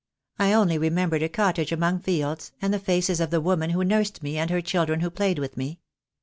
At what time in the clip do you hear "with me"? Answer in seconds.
5.37-5.79